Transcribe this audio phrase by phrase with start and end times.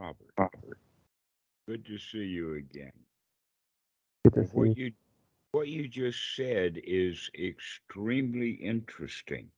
[0.00, 0.34] Robert.
[0.38, 0.78] Robert.
[1.68, 2.92] Good to see you again.
[4.24, 4.86] Good to see What you.
[4.86, 4.92] you
[5.52, 9.48] what you just said is extremely interesting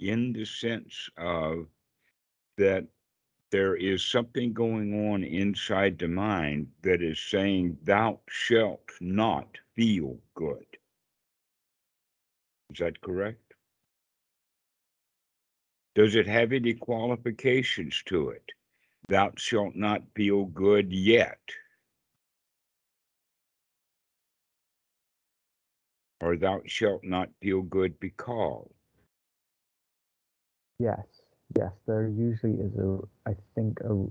[0.00, 1.66] in the sense of
[2.56, 2.86] that
[3.50, 10.18] there is something going on inside the mind that is saying thou shalt not feel
[10.34, 10.66] good.
[12.72, 13.54] Is that correct?
[15.94, 18.52] Does it have any qualifications to it?
[19.08, 21.40] Thou shalt not feel good yet.
[26.20, 28.68] Or thou shalt not feel good because.
[30.78, 31.06] Yes,
[31.56, 31.72] yes.
[31.86, 34.06] There usually is a, I think a,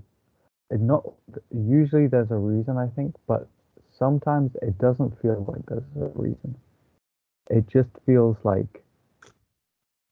[0.76, 1.04] not
[1.54, 3.48] usually there's a reason I think, but
[3.96, 6.56] sometimes it doesn't feel like there's a reason.
[7.50, 8.82] It just feels like,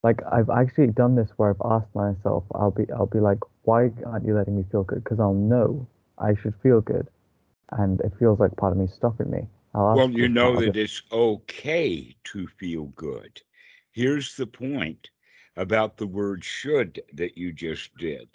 [0.07, 3.91] like I've actually done this where I've asked myself, I'll be, I'll be like, why
[4.07, 5.03] aren't you letting me feel good?
[5.03, 5.87] Because I'll know
[6.19, 7.09] I should feel good,
[7.73, 9.49] and it feels like part of me is stopping me.
[9.75, 13.43] I'll ask Well, you know that it's okay to feel good.
[13.93, 15.11] Here's the point
[15.57, 18.29] about the word should that you just did.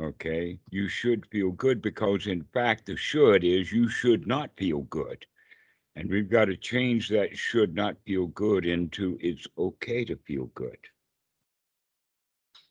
[0.00, 0.58] Okay.
[0.70, 5.24] You should feel good because, in fact, the should is you should not feel good.
[5.96, 10.46] And we've got to change that should not feel good into it's okay to feel
[10.54, 10.78] good.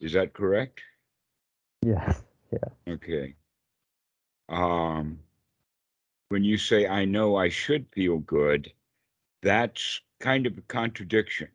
[0.00, 0.82] Is that correct?
[1.84, 3.34] yes, yeah, Okay.
[4.48, 5.20] Um,
[6.28, 8.72] when you say, I know I should feel good,
[9.42, 11.48] that's kind of a contradiction.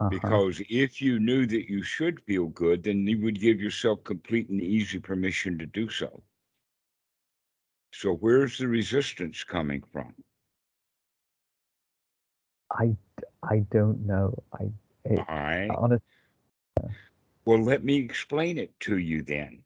[0.00, 0.38] uh-huh.
[0.38, 4.48] Because if you knew that you should feel good, then you would give yourself complete
[4.48, 6.22] and easy permission to do so.
[7.92, 10.14] So where's the resistance coming from?
[12.72, 12.96] I,
[13.42, 14.42] I don't know.
[14.52, 14.70] I,
[15.04, 15.78] it, All right.
[15.78, 16.04] honest,
[17.44, 19.64] Well, let me explain it to you then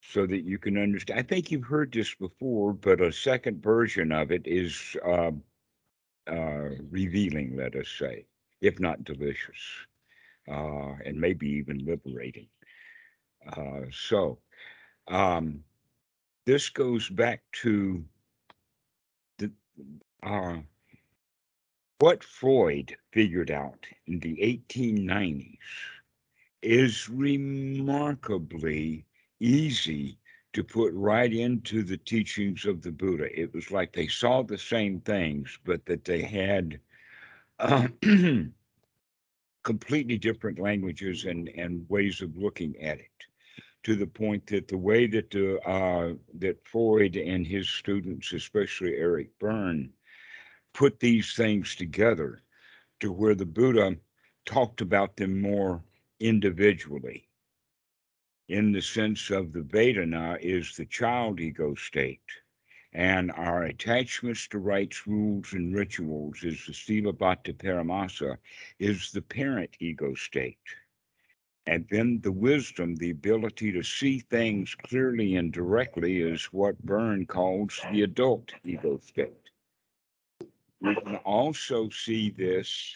[0.00, 1.18] so that you can understand.
[1.20, 5.32] I think you've heard this before, but a second version of it is uh,
[6.28, 8.26] uh, revealing, let us say,
[8.60, 9.60] if not delicious,
[10.48, 12.48] uh, and maybe even liberating.
[13.56, 14.38] Uh, so,
[15.08, 15.64] um,
[16.46, 18.04] this goes back to
[19.38, 19.50] the
[20.22, 20.58] uh,
[21.98, 25.58] what Freud figured out in the 1890s
[26.62, 29.06] is remarkably
[29.40, 30.18] easy
[30.52, 33.28] to put right into the teachings of the Buddha.
[33.38, 36.80] It was like they saw the same things, but that they had
[37.58, 37.88] uh,
[39.62, 43.10] completely different languages and, and ways of looking at it.
[43.84, 48.96] To the point that the way that the uh, that Freud and his students, especially
[48.96, 49.92] Eric Berne,
[50.76, 52.42] put these things together
[53.00, 53.96] to where the Buddha
[54.44, 55.82] talked about them more
[56.20, 57.26] individually
[58.48, 62.20] in the sense of the Vedana is the child ego state.
[62.92, 68.36] And our attachments to rites, rules, and rituals is the Silabbata Paramasa,
[68.78, 70.58] is the parent ego state.
[71.66, 77.24] And then the wisdom, the ability to see things clearly and directly, is what Berne
[77.24, 79.45] calls the adult ego state.
[80.86, 82.94] We can also see this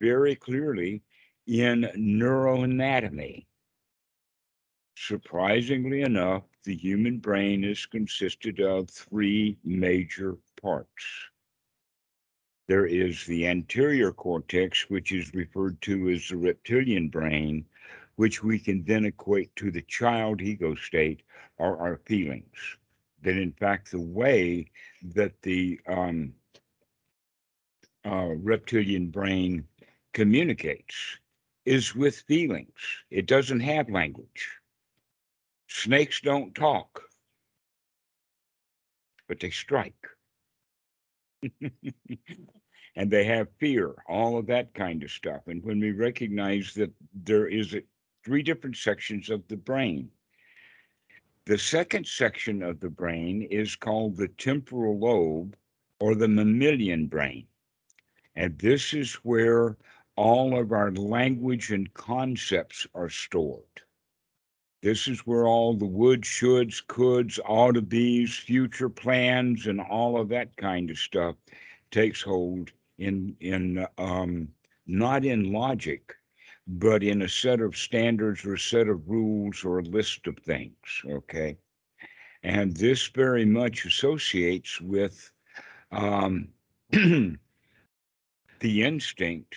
[0.00, 1.02] very clearly
[1.46, 3.44] in neuroanatomy.
[4.96, 11.04] Surprisingly enough, the human brain is consisted of three major parts.
[12.68, 17.66] There is the anterior cortex, which is referred to as the reptilian brain,
[18.16, 21.22] which we can then equate to the child ego state
[21.58, 22.78] or our feelings.
[23.20, 24.70] That in fact, the way
[25.02, 26.32] that the um,
[28.04, 29.64] uh, reptilian brain
[30.12, 31.18] communicates
[31.64, 32.72] is with feelings.
[33.10, 34.48] It doesn't have language.
[35.68, 37.02] Snakes don't talk,
[39.28, 40.06] but they strike.
[42.96, 45.42] and they have fear, all of that kind of stuff.
[45.46, 47.76] And when we recognize that there is
[48.24, 50.10] three different sections of the brain,
[51.44, 55.56] the second section of the brain is called the temporal lobe
[56.00, 57.46] or the mammalian brain.
[58.38, 59.76] And this is where
[60.14, 63.82] all of our language and concepts are stored.
[64.80, 70.16] This is where all the would, shoulds, coulds, ought to be's, future plans, and all
[70.16, 71.34] of that kind of stuff
[71.90, 74.46] takes hold in in um,
[74.86, 76.14] not in logic,
[76.68, 80.38] but in a set of standards or a set of rules or a list of
[80.38, 81.02] things.
[81.04, 81.56] Okay,
[82.44, 85.32] and this very much associates with
[85.90, 86.50] um,
[88.60, 89.56] the instinct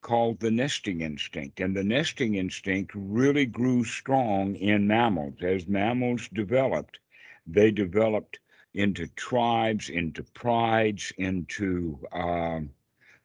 [0.00, 1.60] called the nesting instinct.
[1.60, 5.42] And the nesting instinct really grew strong in mammals.
[5.42, 6.98] As mammals developed,
[7.46, 8.38] they developed
[8.74, 12.60] into tribes, into prides, into uh,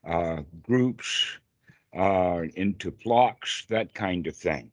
[0.05, 1.37] uh, groups,
[1.95, 4.71] uh, into flocks, that kind of thing.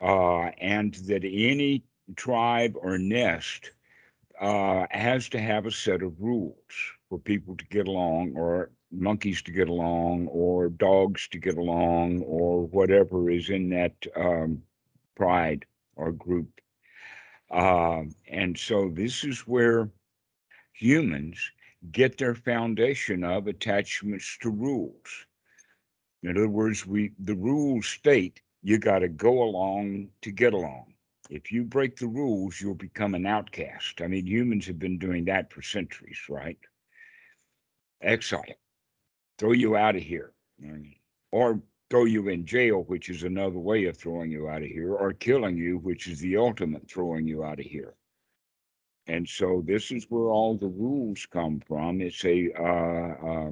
[0.00, 1.82] Uh, and that any
[2.16, 3.72] tribe or nest
[4.40, 6.56] uh, has to have a set of rules
[7.08, 12.22] for people to get along, or monkeys to get along, or dogs to get along,
[12.22, 14.62] or whatever is in that um,
[15.16, 15.64] pride
[15.96, 16.48] or group.
[17.50, 19.90] Uh, and so this is where
[20.72, 21.38] humans
[21.92, 25.26] get their foundation of attachments to rules.
[26.22, 30.94] In other words, we the rules state you got to go along to get along.
[31.28, 34.00] If you break the rules, you'll become an outcast.
[34.00, 36.58] I mean, humans have been doing that for centuries, right?
[38.00, 38.44] Exile,
[39.38, 40.32] throw you out of here,
[41.32, 41.60] or
[41.90, 45.12] throw you in jail, which is another way of throwing you out of here, or
[45.12, 47.94] killing you, which is the ultimate throwing you out of here.
[49.06, 52.00] And so this is where all the rules come from.
[52.00, 53.50] It's a uh, uh,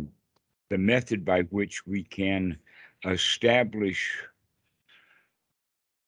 [0.70, 2.56] the method by which we can
[3.04, 4.10] establish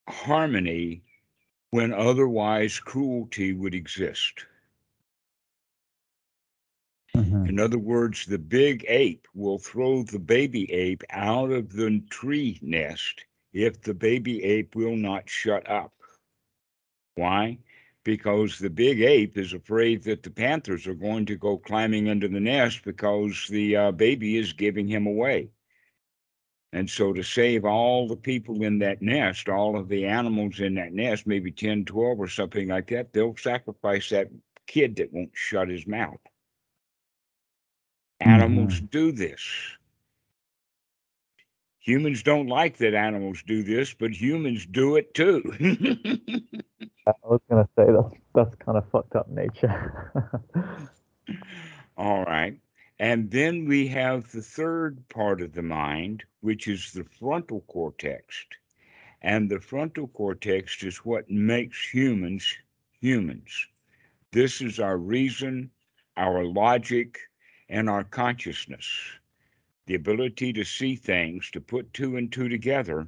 [0.09, 1.03] harmony
[1.71, 4.47] when otherwise cruelty would exist.
[7.15, 7.49] Mhm.
[7.49, 12.59] In other words, the big ape will throw the baby ape out of the tree
[12.63, 15.93] nest if the baby ape will not shut up.
[17.15, 17.59] Why?
[18.05, 22.29] Because the big ape is afraid that the panthers are going to go climbing under
[22.29, 25.51] the nest because the uh, baby is giving him away.
[26.73, 30.75] And so, to save all the people in that nest, all of the animals in
[30.75, 34.31] that nest, maybe 10, 12 or something like that, they'll sacrifice that
[34.67, 36.21] kid that won't shut his mouth.
[38.21, 38.87] Animals mm-hmm.
[38.87, 39.41] do this.
[41.81, 45.43] Humans don't like that animals do this, but humans do it too.
[47.07, 50.11] I was gonna say that's that's kind of fucked up nature.
[51.99, 52.59] All right.
[52.99, 58.47] And then we have the third part of the mind, which is the frontal cortex.
[59.21, 62.57] And the frontal cortex is what makes humans
[63.05, 63.67] humans.
[64.33, 65.71] This is our reason,
[66.17, 67.19] our logic,
[67.69, 68.87] and our consciousness.
[69.87, 73.07] The ability to see things, to put two and two together.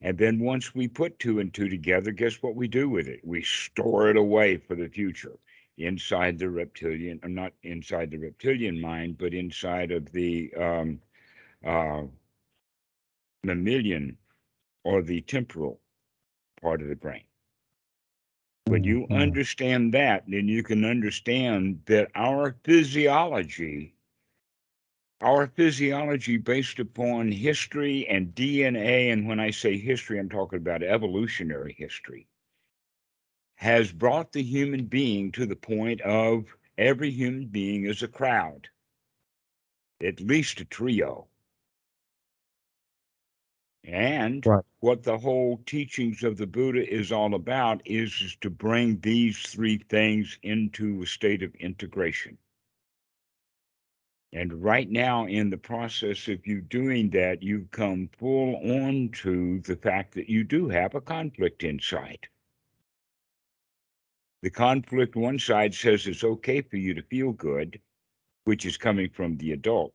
[0.00, 3.20] And then once we put two and two together, guess what we do with it?
[3.24, 5.38] We store it away for the future
[5.78, 11.00] inside the reptilian, or not inside the reptilian mind, but inside of the um,
[11.64, 12.02] uh,
[13.44, 14.16] mammalian
[14.84, 15.80] or the temporal
[16.62, 17.25] part of the brain.
[18.66, 19.16] When you Mhm.
[19.16, 23.94] understand that, then you can understand that our physiology,
[25.20, 30.82] our physiology based upon history and DNA, and when I say history, I'm talking about
[30.82, 32.28] evolutionary history,
[33.56, 38.68] has brought the human being to the point of every human being is a crowd,
[40.02, 41.28] at least a trio.
[43.86, 44.64] And Right.
[44.80, 49.38] what the whole teachings of the Buddha is all about is, is to bring these
[49.38, 52.38] three things into a state of integration.
[54.32, 59.60] And right now, in the process of you doing that, you've come full on to
[59.60, 62.28] the fact that you do have a conflict inside.
[64.42, 67.80] The conflict, one side says it's okay for you to feel good,
[68.44, 69.94] which is coming from the adult.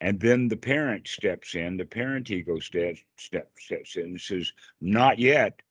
[0.00, 4.52] And then the parent steps in, the parent ego steps, step, steps in and says,
[4.80, 5.62] Not yet,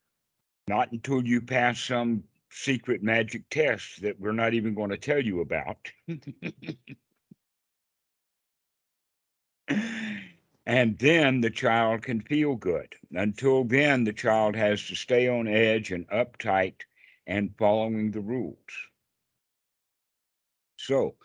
[0.67, 5.24] not until you pass some secret magic test that we're not even going to tell
[5.24, 5.91] you about.
[10.65, 12.96] and then the child can feel good.
[13.12, 16.82] Until then, the child has to stay on edge and uptight
[17.27, 18.58] and following the rules.
[20.77, 21.15] So,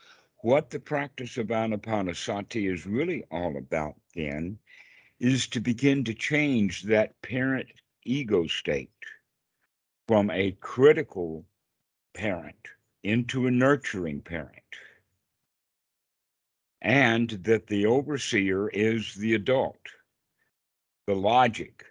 [0.42, 4.58] what the practice of Anapanasati is really all about then
[5.18, 7.68] is to begin to change that parent
[8.04, 8.90] ego state
[10.08, 11.44] from a critical
[12.14, 12.68] parent
[13.02, 14.56] into a nurturing parent.
[16.80, 19.80] And that the overseer is the adult.
[21.06, 21.84] The logic,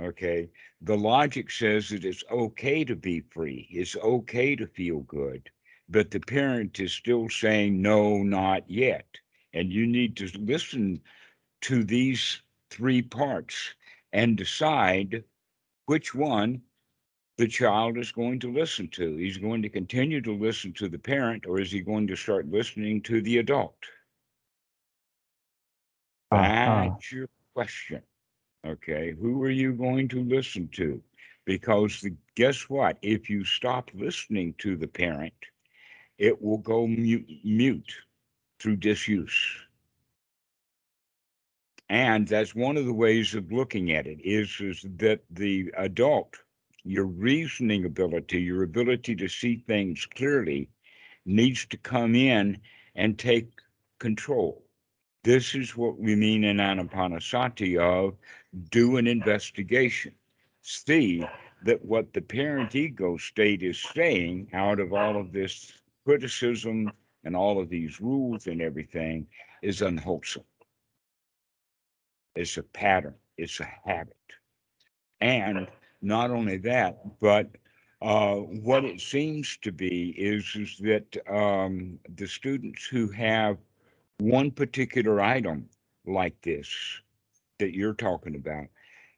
[0.00, 0.50] okay?
[0.82, 5.50] The logic says that it's okay to be free, it's okay to feel good
[5.88, 9.06] but the parent is still saying no not yet
[9.54, 11.00] and you need to listen
[11.60, 12.40] to these
[12.70, 13.74] three parts
[14.12, 15.24] and decide
[15.86, 16.60] which one
[17.36, 20.98] the child is going to listen to he's going to continue to listen to the
[20.98, 23.76] parent or is he going to start listening to the adult
[26.30, 26.90] Aha.
[26.90, 28.02] that's your question.
[28.66, 31.02] Okay, who are you going to listen to?
[31.44, 32.98] Because the, guess what?
[33.02, 35.32] If you stop listening to the parent,
[36.18, 37.94] it will go mute, mute
[38.58, 39.56] through disuse.
[41.88, 46.36] And that's one of the ways of looking at it is, is that the adult,
[46.84, 50.68] your reasoning ability, your ability to see things clearly
[51.24, 52.58] needs to come in
[52.94, 53.48] and take
[54.00, 54.64] control.
[55.24, 58.16] This is what we mean in Anapanasati of
[58.70, 60.12] do an investigation.
[60.62, 61.26] See
[61.62, 65.72] that what the parent ego state is saying out of all of this
[66.08, 66.90] criticism
[67.24, 69.26] and all of these rules and everything
[69.60, 70.42] is unwholesome.
[72.34, 74.16] It's a pattern, it's a habit.
[75.20, 75.68] And
[76.00, 77.50] not only that, but
[78.00, 83.58] uh, what it seems to be is, is that um, the students who have
[84.16, 85.68] one particular item
[86.06, 86.74] like this
[87.58, 88.64] that you're talking about,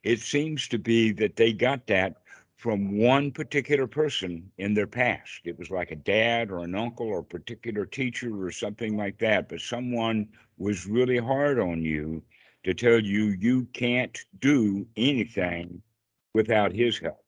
[0.03, 2.17] it seems to be that they got that
[2.61, 5.41] from one particular person in their past.
[5.45, 9.17] It was like a dad or an uncle or a particular teacher or something like
[9.17, 10.27] that, but someone
[10.59, 12.21] was really hard on you
[12.63, 15.81] to tell you you can't do anything
[16.35, 17.25] without his help,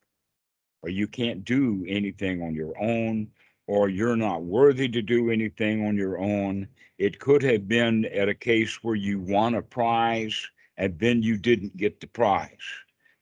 [0.83, 3.27] or you can't do anything on your own,
[3.65, 6.67] or you're not worthy to do anything on your own.
[6.99, 10.47] It could have been at a case where you won a prize
[10.77, 12.69] and then you didn't get the prize,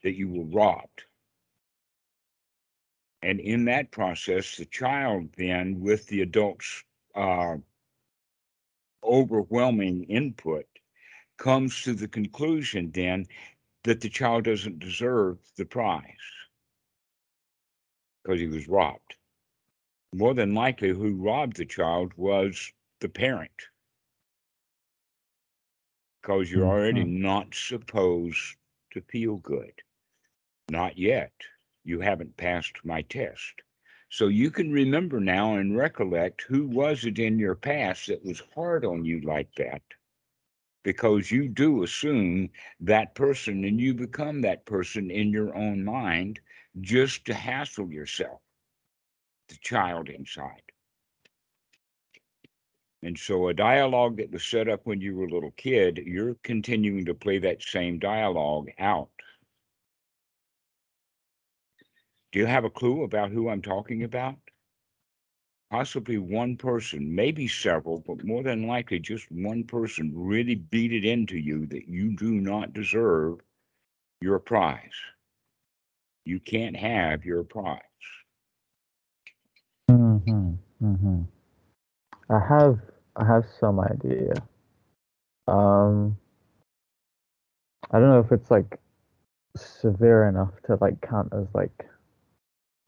[0.03, 1.06] that you were robbed
[3.21, 6.83] and in that process, the child then, with the adult's
[7.15, 7.57] uh,
[9.03, 10.67] overwhelming input,
[11.37, 13.27] comes to the conclusion then
[13.83, 16.03] that the child doesn't deserve the prize
[18.23, 19.15] because he was robbed.
[20.13, 23.69] More than likely, who robbed the child was the parent
[26.21, 27.11] because you're already Mhm.
[27.21, 28.57] not supposed
[28.91, 29.81] to feel good.
[30.69, 31.33] Not yet
[31.83, 33.61] you haven't passed my test.
[34.09, 38.43] So you can remember now and recollect who was it in your past that was
[38.53, 39.81] hard on you like that.
[40.83, 42.50] Because you do assume
[42.81, 46.39] that person and you become that person in your own mind
[46.81, 48.41] just to hassle yourself,
[49.47, 50.63] the child inside.
[53.03, 56.35] And so a dialogue that was set up when you were a little kid, you're
[56.43, 59.09] continuing to play that same dialogue out
[62.31, 64.35] Do you have a clue about who I'm talking about?
[65.69, 71.05] Possibly one person, maybe several, but more than likely just one person really beat it
[71.05, 73.39] into you that you do not deserve
[74.21, 74.91] your prize.
[76.25, 77.81] You can't have your prize.
[79.89, 80.51] Mm-hmm.
[80.83, 81.21] Mm-hmm.
[82.29, 82.79] I have
[83.15, 84.33] I have some idea.
[85.47, 86.17] Um
[87.91, 88.79] I don't know if it's like
[89.57, 91.90] severe enough to like count as like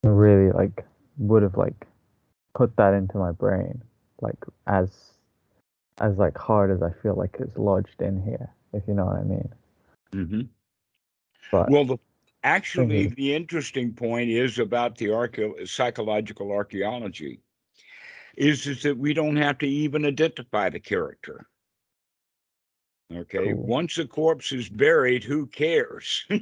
[0.10, 0.86] really like
[1.18, 1.88] would have like
[2.54, 3.82] put that into my brain
[4.22, 4.90] like as
[6.00, 9.18] as like hard as I feel like it's lodged in here, if you know what
[9.18, 9.54] I mean.
[10.14, 10.42] Mm-hmm.
[11.52, 11.98] But Well, the,
[12.44, 13.16] actually, Mhm.
[13.16, 17.42] the interesting point is about the archeo- psychological archaeology
[18.36, 21.48] is, is that we don't have to even identify the character.
[23.14, 23.66] Okay, Cool.
[23.68, 26.26] once a corpse is buried, who cares?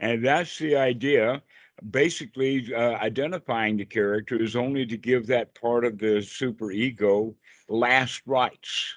[0.00, 1.42] and that's the idea.
[1.90, 7.34] Basically, uh, identifying the character is only to give that part of the super ego
[7.68, 8.96] last rites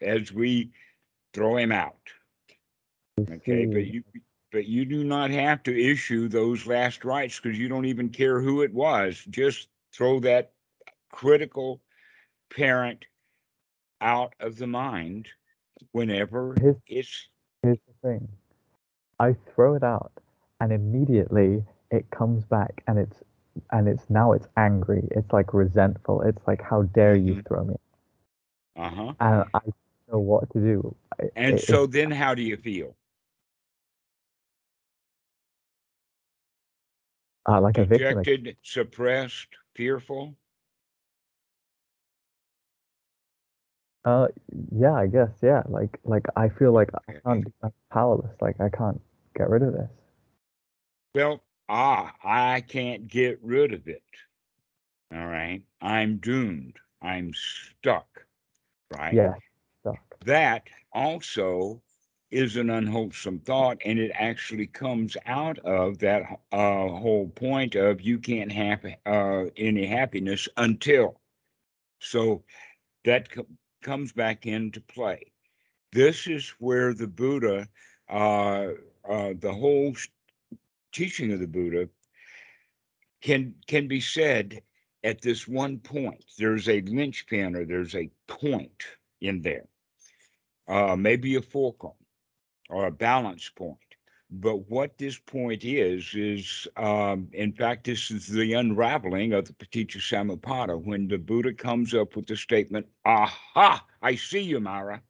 [0.00, 0.72] as we
[1.32, 2.08] throw him out.
[3.20, 4.02] Okay, but you
[4.50, 8.40] but you do not have to issue those last rites because you don't even care
[8.40, 9.22] who it was.
[9.30, 10.52] Just throw that
[11.12, 11.80] critical
[12.54, 13.04] parent
[14.00, 15.28] out of the mind
[15.92, 17.28] whenever Here's, it's
[17.62, 18.28] here's the thing.
[19.18, 20.12] I throw it out
[20.60, 23.22] and immediately it comes back and it's
[23.70, 25.08] and it's now it's angry.
[25.12, 26.22] It's like resentful.
[26.22, 27.46] It's like how dare you Mhm.
[27.46, 27.76] throw me?
[28.76, 29.14] uh-huh.
[29.20, 29.74] And I don't
[30.12, 30.94] know what to do.
[31.36, 32.96] And it- so then how do you feel?
[37.48, 38.24] uh, like a victim.
[38.24, 40.36] Dejected, suppressed, fearful?
[44.04, 44.28] Uh,
[44.70, 45.62] yeah, I guess, yeah.
[45.66, 48.34] Like, like I feel like I can't, I'm powerless.
[48.40, 49.00] Like I can't
[49.36, 49.88] get rid of this.
[51.14, 54.02] Well, ah, I can't get rid of it.
[55.14, 55.62] All right.
[55.80, 56.76] I'm doomed.
[57.00, 58.26] I'm stuck.
[58.96, 59.14] Right.
[59.14, 59.34] Yeah,
[59.80, 60.00] stuck.
[60.24, 61.80] That also
[62.30, 68.00] is an unwholesome thought, and it actually comes out of that uh, whole point of
[68.00, 71.20] you can't have uh, any happiness until.
[72.00, 72.42] So
[73.04, 73.28] that
[73.84, 75.30] comes back into play.
[75.92, 77.68] This is where the Buddha,
[78.08, 78.68] uh,
[79.08, 79.94] uh, the whole
[80.90, 81.88] teaching of the Buddha,
[83.20, 84.60] can can be said
[85.04, 86.24] at this one point.
[86.36, 88.84] There's a linchpin or there's a point
[89.20, 89.68] in there,
[90.66, 91.92] uh, maybe a fulcrum
[92.68, 93.78] or a balance point.
[94.40, 99.52] But what this point is, is um, in fact, this is the unraveling of the
[99.52, 105.00] Paticca Samuppada when the Buddha comes up with the statement, Aha, I see you, Mara.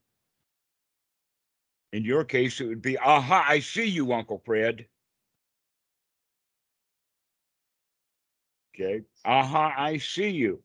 [1.95, 4.87] In your case, it would be, Aha, I see you, Uncle Fred.
[8.75, 9.03] Okay.
[9.25, 10.61] Aha, I see you.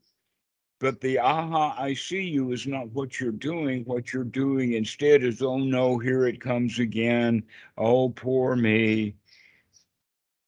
[0.80, 3.84] But the aha, I see you is not what you're doing.
[3.84, 7.42] What you're doing instead is, oh no, here it comes again.
[7.76, 9.14] Oh, poor me.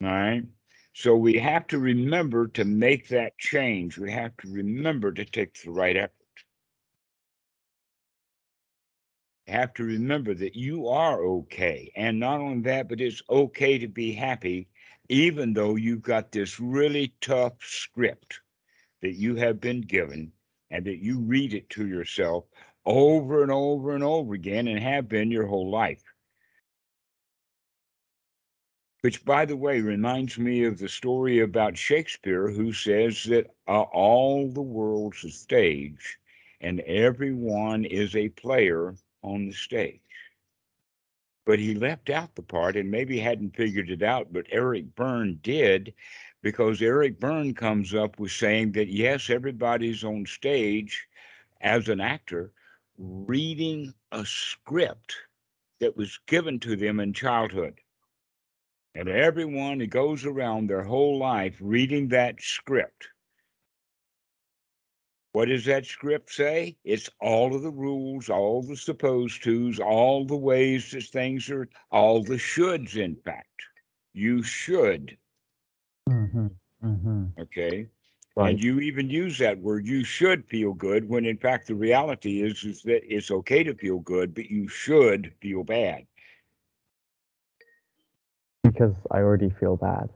[0.02, 0.42] All right.
[0.94, 3.98] So we have to remember to make that change.
[3.98, 6.12] We have to remember to take the right effort.
[9.48, 11.92] Have to remember that you are okay.
[11.94, 14.68] And not only that, but it's okay to be happy,
[15.10, 18.40] even though you've got this really tough script
[19.02, 20.32] that you have been given
[20.70, 22.44] and that you read it to yourself
[22.86, 26.02] over and over and over again and have been your whole life.
[29.02, 33.82] Which, by the way, reminds me of the story about Shakespeare, who says that uh,
[33.82, 36.18] all the world's a stage
[36.60, 40.00] and everyone is a player on the stage.
[41.44, 45.40] But he left out the part and maybe hadn't figured it out, but Eric Berne
[45.42, 45.92] did
[46.42, 51.06] because Eric Berne comes up with saying that yes, everybody's on stage
[51.60, 52.52] as an actor
[52.98, 55.14] reading a script
[55.80, 57.78] that was given to them in childhood.
[58.94, 63.08] And everyone goes around their whole life reading that script.
[65.32, 66.76] What does that script say?
[66.84, 71.70] It's all of the rules, all the supposed tos, all the ways that things are,
[71.90, 73.48] all the shoulds, in fact.
[74.12, 75.16] You should,
[76.08, 76.46] Mm-hmm.
[76.84, 77.24] Mm-hmm.
[77.40, 77.86] okay?
[78.34, 78.50] Right.
[78.50, 82.42] And you even use that word, you should feel good, when in fact the reality
[82.42, 86.06] is, is that it's okay to feel good, but you should feel bad.
[88.62, 90.08] Because I already feel bad.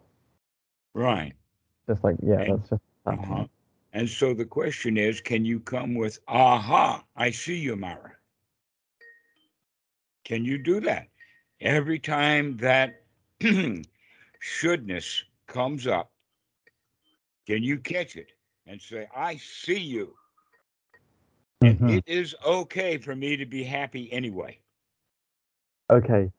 [0.94, 1.34] Right.
[1.88, 3.46] Just like yeah, And- that's just that Uh-huh.
[3.92, 8.12] And so the question is, can you come with, aha, I see you, Mara?
[10.24, 11.08] Can you do that?
[11.62, 13.04] Every time that
[14.40, 15.24] shouldness
[15.56, 16.10] comes up,
[17.46, 18.32] can you catch it
[18.66, 20.14] and say, I see you?
[21.62, 21.96] Mhm.
[21.96, 24.58] it is okay for me to be happy anyway.
[25.90, 26.30] Okay.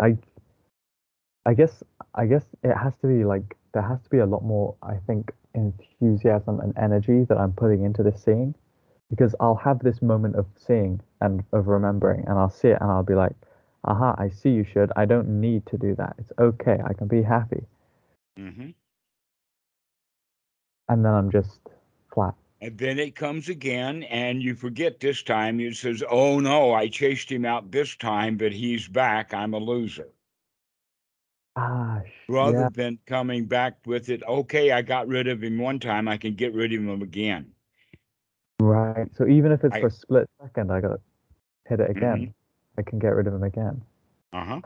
[0.00, 0.16] I
[1.44, 1.82] I guess
[2.14, 4.96] I guess it has to be like there has to be a lot more I
[5.06, 8.54] think enthusiasm and energy that I'm putting into this seeing
[9.10, 12.90] because I'll have this moment of seeing and of remembering and I'll see it and
[12.90, 13.36] I'll be like
[13.84, 17.08] aha I see you should I don't need to do that it's okay I can
[17.08, 17.66] be happy
[18.36, 18.70] hmm
[20.88, 21.60] and then I'm just
[22.12, 25.60] flat And then it comes again, and you forget this time.
[25.60, 29.34] It says, Oh no, I chased him out this time, but he's back.
[29.34, 30.08] I'm a loser.
[31.56, 35.78] ah rather yeah than coming back with it, okay, I got rid of him one
[35.78, 37.52] time, I can get rid of him again.
[38.60, 41.00] right so even if it's I- for a split second I gotta
[41.68, 42.34] hit it again
[42.78, 43.82] I can get rid of him again
[44.32, 44.60] Uh huh.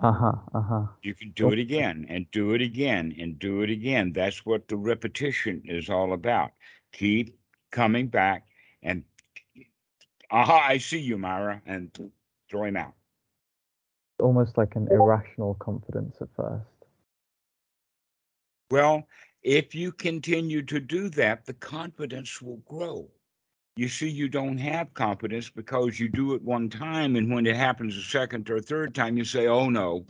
[0.00, 4.12] Uh-huh uh-huh You can do it again and do it again and do it again.
[4.12, 6.52] That's what the repetition is all about.
[6.92, 7.38] Keep
[7.70, 8.46] coming back
[8.82, 9.04] and,
[10.30, 11.90] aha, I see you, Mara, and
[12.50, 12.94] throw him out.
[14.20, 16.66] almost like an irrational confidence at first
[18.70, 19.06] Well,
[19.42, 23.08] if you continue to do that, the confidence will grow.
[23.78, 27.54] You see, you don't have confidence because you do it one time, and when it
[27.54, 30.04] happens a second or third time, you say, oh no,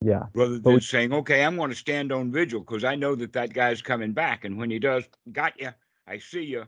[0.00, 2.96] yeah rather But than we- saying, okay, I'm going to stand on vigil because I
[2.96, 4.44] know that that guy's coming back.
[4.44, 5.70] And when he does, got you,
[6.08, 6.66] I see you.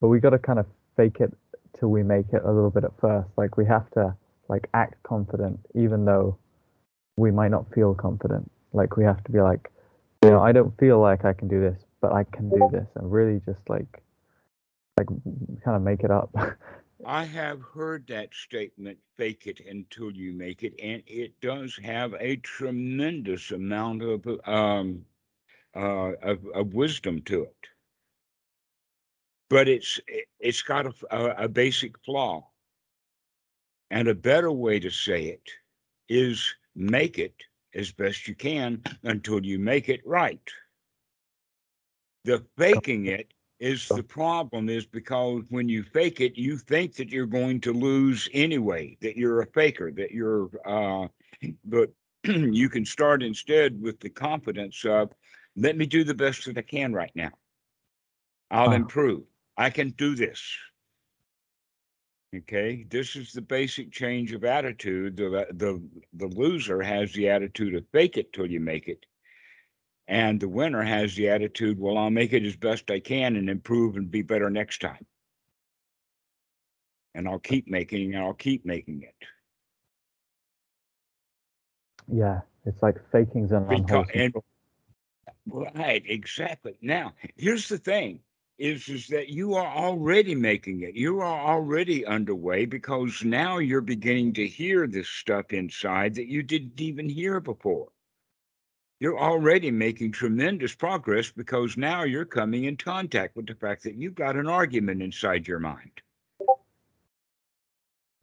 [0.00, 1.32] but we got to kind of fake it
[1.78, 4.14] till we make it a little bit at first like we have to
[4.48, 6.36] like act confident even though
[7.16, 9.70] we might not feel confident like we have to be like
[10.24, 12.86] you know i don't feel like i can do this but i can do this
[12.96, 14.02] and really just like
[14.98, 15.08] like
[15.64, 16.30] kind of make it up
[17.06, 22.14] I have heard that statement, fake it until you make it, and it does have
[22.18, 25.04] a tremendous amount of um
[25.76, 27.68] uh of, of wisdom to it.
[29.48, 30.00] But it's
[30.40, 32.48] it's got a, a, a basic flaw.
[33.90, 35.48] And a better way to say it
[36.10, 40.52] is make it as best you can until you make it right.
[42.28, 47.08] The faking it is the problem is because when you fake it, you think that
[47.08, 51.08] you're going to lose anyway, that you're a faker, that you're, uh,
[51.64, 51.90] but
[52.24, 55.10] you can start instead with the confidence of,
[55.56, 57.30] let me do the best that I can right now.
[58.50, 58.76] I'll Wow.
[58.76, 59.24] improve.
[59.56, 60.58] I can do this.
[62.36, 65.16] Okay, this is the basic change of attitude.
[65.16, 69.06] The the the loser has the attitude of fake it till you make it.
[70.08, 73.50] And the winner has the attitude, well, I'll make it as best I can and
[73.50, 75.04] improve and be better next time.
[77.14, 79.14] And I'll keep making and I'll keep making it.
[82.10, 84.34] Yeah, it's like faking's an Because, and
[85.46, 86.78] right, exactly.
[86.80, 88.20] Now, here's the thing
[88.56, 90.94] is is that you are already making it.
[90.94, 96.42] You are already underway because now you're beginning to hear this stuff inside that you
[96.42, 97.88] didn't even hear before.
[99.00, 103.94] You're already making tremendous progress because now you're coming in contact with the fact that
[103.94, 106.02] you've got an argument inside your mind.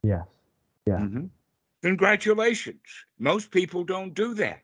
[0.02, 0.26] Yes.
[0.86, 0.98] Yeah.
[0.98, 1.30] Mhm.
[1.82, 3.06] Congratulations.
[3.18, 4.62] Most people don't do that.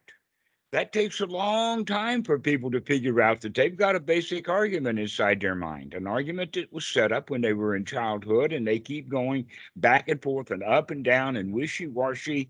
[0.72, 4.48] That takes a long time for people to figure out that they've got a basic
[4.48, 8.52] argument inside their mind, an argument that was set up when they were in childhood,
[8.52, 9.46] and they keep going
[9.76, 12.48] back and forth and up and down and wishy washy.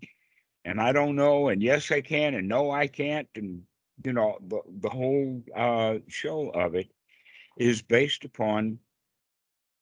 [0.65, 3.27] And I don't know, and yes, I can, and no, I can't.
[3.35, 3.63] And,
[4.03, 6.89] you know, the, the whole uh, show of it
[7.57, 8.79] is based upon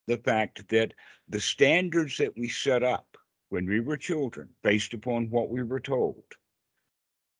[0.07, 0.93] the fact that
[1.29, 3.17] the standards that we set up
[3.49, 6.23] when we were children, based upon what we were told,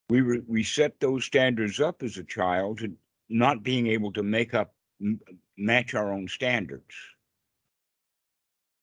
[0.10, 2.98] we were we set those standards up as a child and
[3.30, 4.76] not being able to make up
[5.58, 6.94] match our own standards.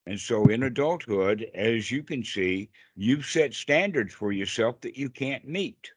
[0.09, 5.11] And so in adulthood, as you can see, you've set standards for yourself that you
[5.11, 5.93] can't meet.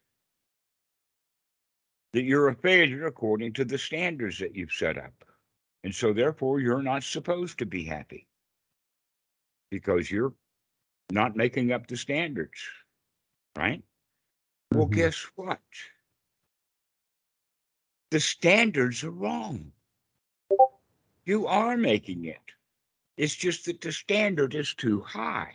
[2.12, 5.14] That you're a failure according to the standards that you've set up.
[5.86, 8.28] And so therefore you're not supposed to be happy
[9.70, 10.34] because you're
[11.10, 12.60] not making up the standards.
[13.56, 13.82] Right?
[14.74, 14.96] Well, Mhm.
[14.96, 15.62] guess what?
[18.10, 19.72] The standards are wrong.
[21.24, 22.42] You are making it.
[23.22, 25.54] It's just that the standard is too high.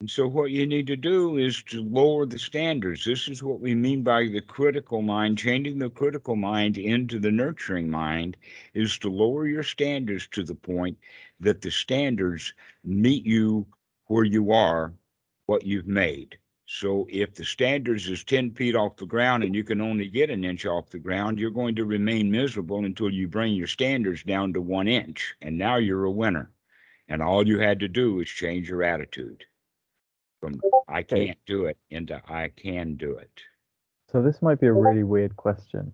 [0.00, 3.04] And so, what you need to do is to lower the standards.
[3.04, 7.30] This is what we mean by the critical mind, changing the critical mind into the
[7.30, 8.36] nurturing mind,
[8.74, 10.98] is to lower your standards to the point
[11.38, 13.64] that the standards meet you
[14.06, 14.92] where you are,
[15.46, 16.36] what you've made.
[16.74, 20.30] So, if the standards is 10 feet off the ground and you can only get
[20.30, 24.22] an inch off the ground, you're going to remain miserable until you bring your standards
[24.22, 25.34] down to one inch.
[25.42, 26.50] And now you're a winner.
[27.08, 29.44] And all you had to do is change your attitude
[30.40, 33.42] from I can't do it into I can do it.
[34.10, 35.92] So this might be a really weird question.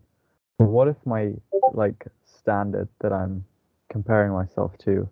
[0.59, 1.33] But what if my
[1.75, 3.45] like standard that I'm
[3.91, 5.09] comparing myself to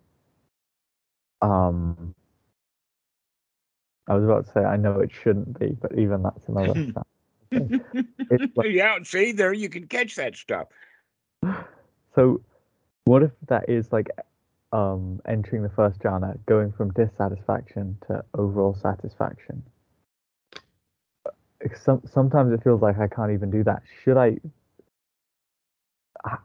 [1.41, 2.15] um
[4.07, 6.73] I was about to say I know it shouldn't be, but even that's another
[8.55, 10.67] like- yeah, see, there you can catch that stuff.
[12.15, 12.41] So
[13.05, 14.09] what if that is like
[14.71, 19.61] um entering the first jhana, going from dissatisfaction to overall satisfaction?
[21.75, 23.83] Some, sometimes it feels like I can't even do that.
[24.03, 24.37] Should I
[26.25, 26.41] ah,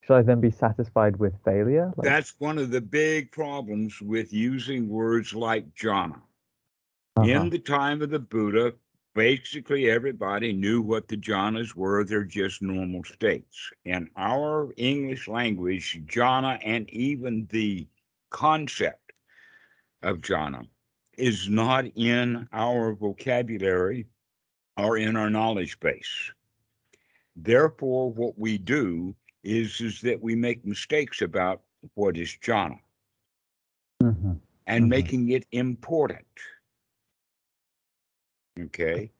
[0.00, 1.92] should I then be satisfied with failure?
[1.96, 6.20] Like, That's one of the big problems with using words like jhana.
[7.16, 7.26] Uh-huh.
[7.28, 8.74] In the time of the Buddha,
[9.14, 12.04] basically everybody knew what the jhanas were.
[12.04, 13.70] They're just normal states.
[13.84, 17.86] In our English language, jhana and even the
[18.30, 19.12] concept
[20.02, 20.66] of jhana
[21.16, 24.06] is not in our vocabulary
[24.76, 26.32] or in our knowledge base.
[27.36, 31.62] Therefore, what we do is, is that we make mistakes about
[31.94, 32.78] what is jhana
[34.02, 34.40] Mhm.
[34.66, 34.88] and Mhm.
[34.88, 36.26] making it important.
[38.60, 39.10] Okay.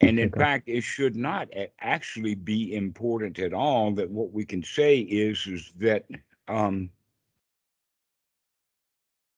[0.00, 0.32] And in Okay.
[0.32, 1.48] fact, it should not
[1.80, 3.92] actually be important at all.
[3.92, 6.06] That what we can say is, is that
[6.48, 6.90] um,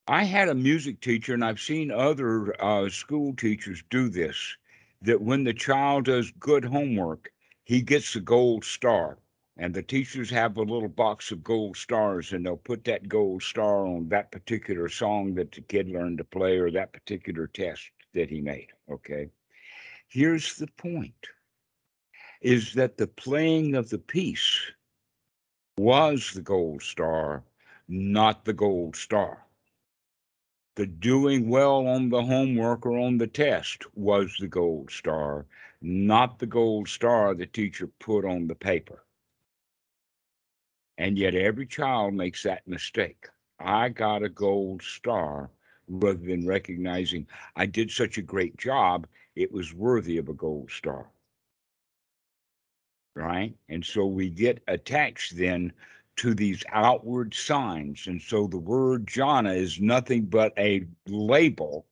[0.07, 4.57] I had a music teacher, and I've seen other uh, school teachers do this.
[5.01, 7.31] That when the child does good homework,
[7.63, 9.19] he gets a gold star.
[9.57, 13.43] And the teachers have a little box of gold stars, and they'll put that gold
[13.43, 17.91] star on that particular song that the kid learned to play or that particular test
[18.15, 18.69] that he made.
[18.89, 19.29] Okay.
[20.07, 21.27] Here's the point
[22.41, 24.59] is that the playing of the piece
[25.77, 27.43] was the gold star,
[27.87, 29.45] not the gold star.
[30.75, 35.45] The doing well on the homework or on the test was the gold star,
[35.81, 39.03] not the gold star the teacher put on the paper.
[40.97, 43.27] And yet every child makes that mistake.
[43.59, 45.49] I got a gold star
[45.87, 50.71] rather than recognizing I did such a great job, it was worthy of a gold
[50.71, 51.07] star.
[53.15, 53.55] Right?
[53.69, 55.71] And so we get attached then
[56.17, 58.07] to these outward signs.
[58.07, 61.85] And so the word jhana is nothing but a label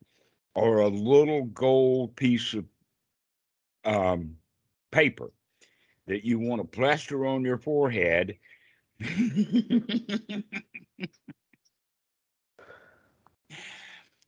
[0.55, 2.65] or a little gold piece of
[3.85, 4.35] um,
[4.91, 5.31] paper
[6.07, 8.37] that you want to plaster on your forehead.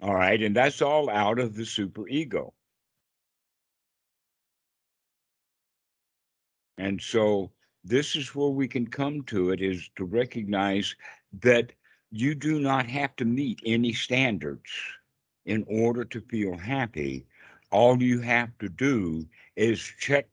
[0.01, 2.53] all right, and that's all out of the super ego.
[6.77, 7.51] And so
[7.83, 10.95] this is where we can come to it is to recognize
[11.41, 11.71] that
[12.11, 14.69] you do not have to meet any standards
[15.45, 17.25] in order to feel happy.
[17.71, 20.27] All you have to do is check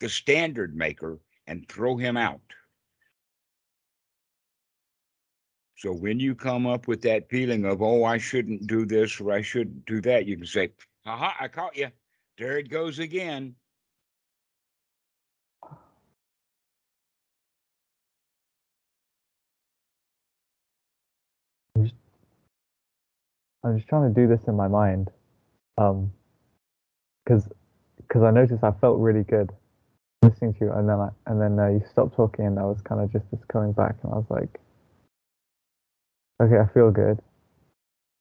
[0.00, 2.40] the standard maker and throw him out.
[5.80, 9.32] So when you come up with that feeling of, oh, I shouldn't do this or
[9.32, 10.72] I shouldn't do that, you can say,
[11.06, 11.88] aha, I caught you.
[12.36, 13.54] There it goes again.
[23.64, 25.10] I'm just trying to do this in my mind,
[25.78, 26.12] um,
[27.24, 27.48] because
[27.96, 29.50] because I noticed I felt really good
[30.22, 32.82] listening to you, and then I and then uh, you stopped talking, and I was
[32.82, 34.60] kind of just, just coming back, and I was like,
[36.40, 37.18] okay, I feel good,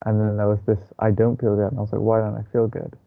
[0.06, 2.36] and then there was this I don't feel good, and I was like, why don't
[2.38, 2.98] I feel good?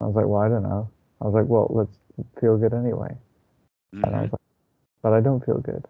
[0.00, 0.90] I was like, well, I don't know.
[1.20, 1.96] I was like, well, let's
[2.40, 3.16] feel good anyway,
[3.94, 4.04] mm-hmm.
[4.04, 4.40] and I was like,
[5.02, 5.84] but I don't feel good.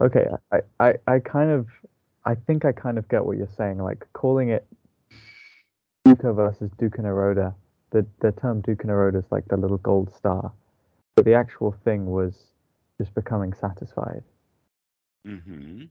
[0.00, 1.66] Okay, I, I, I kind of,
[2.24, 3.78] I think I kind of get what you're saying.
[3.78, 4.66] Like calling it
[6.06, 7.54] Dukkha versus Dukkha Nirodha.
[7.90, 10.52] The the term Dukkha Nirodha is like the little gold star,
[11.16, 12.34] but the actual thing was
[12.98, 14.22] just becoming satisfied.
[15.26, 15.84] Mm-hmm.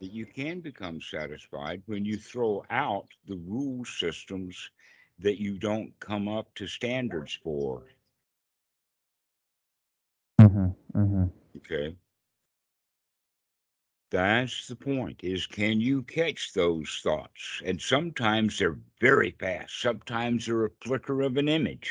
[0.00, 4.70] That you can become satisfied when you throw out the rule systems
[5.20, 7.82] that you don't come up to standards for.
[10.40, 11.24] Mm-hmm, mm-hmm.
[11.58, 11.94] Okay.
[14.14, 17.60] That's the point is can you catch those thoughts?
[17.64, 19.80] And sometimes they're very fast.
[19.80, 21.90] Sometimes they're a flicker of an image.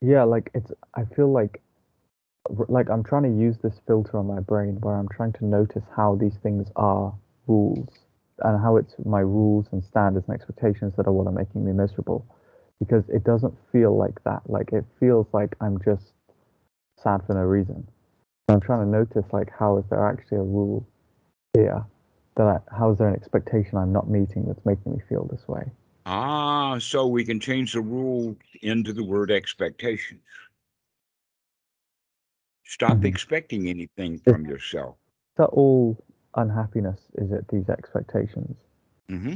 [0.00, 1.62] Yeah, like it's I feel like
[2.66, 5.84] like I'm trying to use this filter on my brain where I'm trying to notice
[5.94, 7.14] how these things are
[7.46, 7.88] rules
[8.40, 11.70] and how it's my rules and standards and expectations that are what are making me
[11.70, 12.26] miserable
[12.80, 16.10] because it doesn't feel like that like it feels like I'm just
[17.00, 17.86] sad for no reason
[18.48, 20.84] I'm trying to notice like how is there actually a rule
[21.56, 21.84] here
[22.36, 25.46] that I, how is there an expectation I'm not meeting that's making me feel this
[25.48, 25.70] way?
[26.04, 30.20] Ah, so we can change the rule into the word expectations.
[32.64, 33.06] Stop mm-hmm.
[33.06, 34.96] expecting anything from is, yourself.
[35.32, 35.96] Is that all
[36.34, 37.00] unhappiness?
[37.14, 38.56] Is it these expectations?
[39.10, 39.34] Mm-hmm.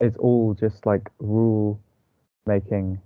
[0.00, 1.80] It's all just like rule
[2.44, 3.00] making,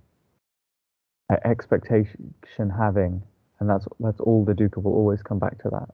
[1.45, 2.33] expectation
[2.77, 3.23] having,
[3.59, 5.89] and that's that's all the dukkha will always come back to that.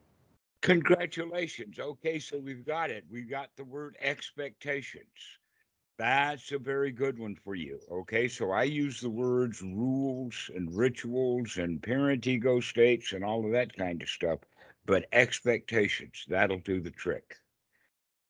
[0.68, 1.80] Congratulations.
[1.80, 3.06] Okay, so we've got it.
[3.10, 5.06] We've got the word expectations.
[5.98, 7.80] That's a very good one for you.
[7.90, 13.46] Okay, so I use the words rules and rituals and parent ego states and all
[13.46, 14.40] of that kind of stuff,
[14.86, 17.38] but expectations, that'll do the trick.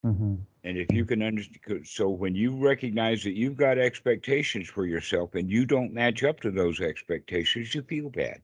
[0.06, 0.36] Mm-hmm.
[0.64, 5.34] And if you can understand, so when you recognize that you've got expectations for yourself
[5.34, 8.42] and you don't match up to those expectations, you feel bad.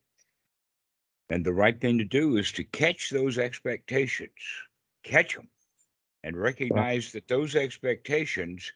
[1.30, 4.32] And the right thing to do is to catch those expectations,
[5.04, 5.48] catch them,
[6.24, 8.72] and recognize that those expectations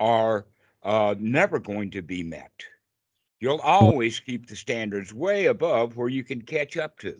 [0.00, 0.46] are
[0.82, 2.52] uh, never going to be met.
[3.40, 7.18] You'll always keep the standards way above where you can catch up to.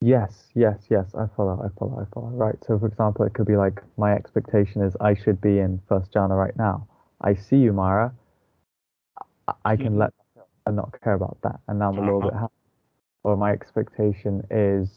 [0.00, 1.06] Yes, yes, yes.
[1.14, 1.60] I follow.
[1.62, 2.00] I follow.
[2.00, 2.28] I follow.
[2.28, 2.54] Right.
[2.66, 6.12] So, for example, it could be like my expectation is I should be in first
[6.12, 6.86] jhana right now.
[7.20, 8.14] I see you, Mara.
[9.64, 9.98] I can mm-hmm.
[9.98, 10.12] let
[10.66, 12.30] and not care about that, and now I'm a little uh-huh.
[12.30, 12.52] bit happy
[13.24, 14.88] or my expectation is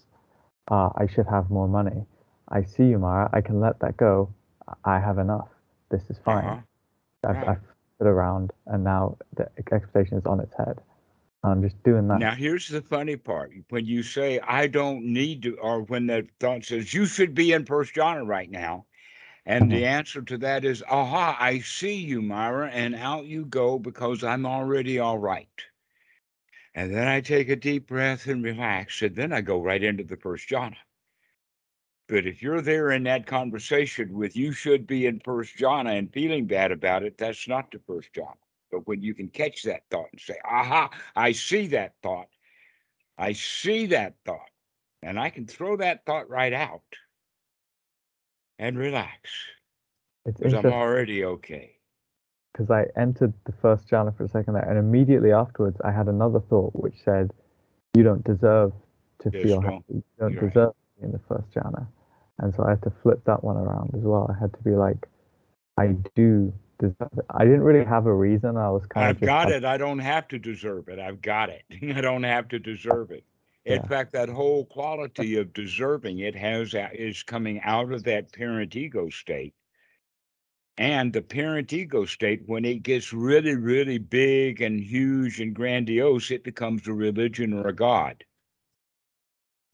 [0.69, 2.05] uh, I should have more money.
[2.49, 3.29] I see you, Mara.
[3.33, 4.33] I can let that go.
[4.85, 5.49] I have enough.
[5.89, 6.45] This is fine.
[6.45, 7.29] Uh-huh.
[7.29, 7.47] I've, right.
[7.49, 7.61] I've
[8.01, 10.79] it around, and now the expectation is on its head.
[11.43, 12.19] I'm just doing that.
[12.19, 13.51] Now, here's the funny part.
[13.69, 17.53] When you say, I don't need to, or when the thought says, you should be
[17.53, 18.85] in First Jhana right now,
[19.45, 19.71] and mm-hmm.
[19.71, 24.23] the answer to that is, aha, I see you, Mara, and out you go because
[24.23, 25.47] I'm already all right.
[26.73, 30.03] And then I take a deep breath and relax, and then I go right into
[30.03, 30.77] the first jhana.
[32.07, 36.11] But if you're there in that conversation with you should be in first jhana and
[36.11, 38.37] feeling bad about it, that's not the first jhana.
[38.71, 42.29] But when you can catch that thought and say, aha, I see that thought,
[43.17, 44.49] I see that thought,
[45.01, 46.81] and I can throw that thought right out
[48.59, 49.29] and relax
[50.25, 51.80] because I'm already okay.
[52.51, 56.07] Because I entered the first jhana for a second there, and immediately afterwards I had
[56.07, 57.31] another thought which said,
[57.93, 58.73] "You don't deserve
[59.19, 59.83] to feel happy.
[59.89, 60.53] You don't you're right.
[60.53, 61.87] deserve to be in the first jhana."
[62.39, 64.29] And so I had to flip that one around as well.
[64.35, 65.07] I had to be like,
[65.77, 68.57] "I do deserve it." I didn't really have a reason.
[68.57, 69.63] I was kind of I've got it.
[69.63, 70.99] I don't have to deserve it.
[70.99, 71.63] I've got it.
[71.95, 73.23] I don't have to deserve it.
[73.63, 73.87] In Yeah.
[73.87, 78.75] fact, that whole quality of deserving it has uh, is coming out of that parent
[78.75, 79.53] ego state.
[80.77, 86.31] And the parent ego state, when it gets really, really big and huge and grandiose,
[86.31, 88.23] it becomes a religion or a god.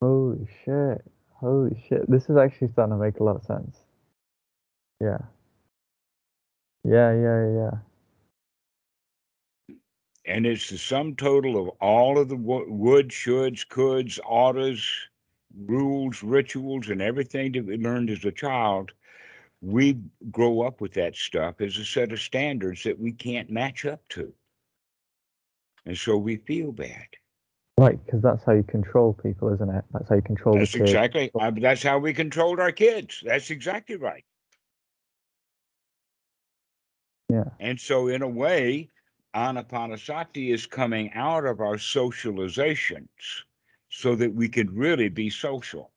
[0.02, 1.06] "Holy shit!
[1.34, 2.10] Holy shit!
[2.10, 3.78] This is actually starting to make a lot of sense."
[5.02, 5.20] Yeah.
[6.84, 7.72] Yeah, yeah, yeah.
[10.26, 14.86] And it's the sum total of all of the wo- would, shoulds, coulds, oughtas,
[15.56, 18.94] rules, rituals, and everything that we learned as a child.
[19.62, 19.98] We
[20.32, 24.02] grow up with that stuff as a set of standards that we can't match up
[24.10, 24.34] to.
[25.86, 27.08] And so we feel bad.
[27.80, 29.86] Right, because that's how you control people, isn't it?
[29.94, 33.24] That's how you control That's exactly, uh, that's how we controlled our kids.
[33.24, 34.26] That's exactly right.
[37.30, 37.46] Yeah.
[37.60, 38.90] And so, in a way,
[39.36, 43.08] Anapanasati is coming out of our socializations
[43.90, 45.92] so that we could really be social.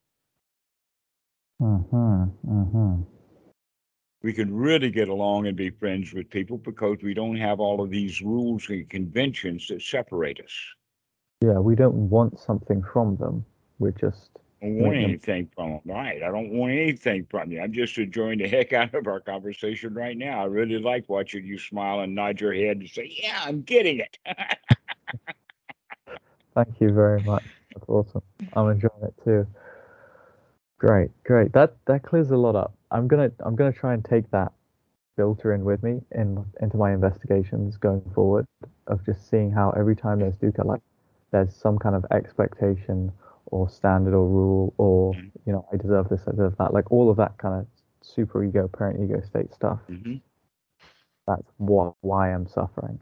[1.63, 2.25] Mm-hmm.
[2.47, 3.03] Mm-hmm.
[4.23, 7.83] We can really get along and be friends with people because we don't have all
[7.83, 10.53] of these rules and conventions that separate us.
[11.41, 13.47] Yeah, we don't want something from them.
[13.79, 14.29] We're just
[14.63, 15.81] I don't want them- anything from them.
[15.87, 16.23] Right.
[16.23, 17.63] I don't want anything from you.
[17.63, 20.43] I'm just enjoying the heck out of our conversation right now.
[20.43, 24.01] I really like watching you smile and nod your head and say, Yeah, I'm getting
[24.01, 24.19] it.
[26.55, 27.45] thank you very much.
[27.75, 28.23] That's awesome.
[28.53, 29.47] I'm enjoying it too.
[30.77, 31.53] Great, great.
[31.55, 32.75] That that clears a lot up.
[32.91, 34.53] I'm gonna I'm gonna try and take that
[35.17, 38.47] filter in with me in into my investigations going forward
[38.87, 40.81] of just seeing how every time there's dukkha like
[41.33, 43.13] there's some kind of expectation
[43.47, 45.33] or standard or rule or Mhm.
[45.47, 47.67] you know I deserve this I deserve that like all of that kind of
[48.03, 50.17] super ego parent ego state stuff hmm
[51.27, 52.99] that's what why I'm suffering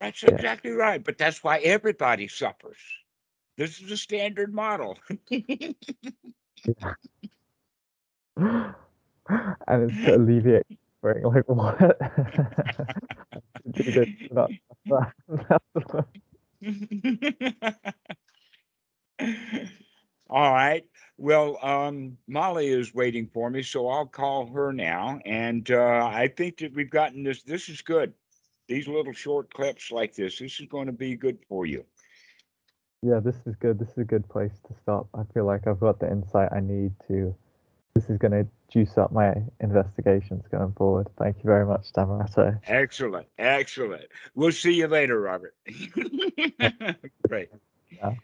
[0.00, 0.32] That's Yeah.
[0.34, 1.02] exactly right.
[1.02, 2.78] But that's why everybody suffers.
[3.56, 4.98] This is a standard model.
[9.68, 10.66] and it's to alleviate
[11.02, 11.24] suffering.
[11.24, 11.78] Like what?
[13.70, 14.50] Do this, not
[14.86, 15.12] that.
[20.30, 20.84] All right.
[21.18, 25.20] Well, um, Molly is waiting for me, so I'll call her now.
[25.24, 27.42] And uh, I think that we've gotten this.
[27.42, 28.14] This is good.
[28.68, 31.84] These little short clips like this, this is going to be good for you.
[33.02, 33.78] yeah, this is good.
[33.78, 35.08] This is a good place to stop.
[35.14, 37.34] I feel like I've got the insight I need to.
[37.94, 41.08] This is going to juice up my investigations going forward.
[41.18, 42.58] Thank you very much, Dhammarato.
[42.66, 43.26] Excellent.
[43.38, 44.06] Excellent.
[44.34, 45.54] We'll see you later, Robert.
[47.28, 47.50] Great.
[47.90, 48.14] Yeah.